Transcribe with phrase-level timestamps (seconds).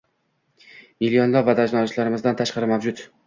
[1.05, 3.05] Millionlab vatandoshlarimizdan tashqari mavjud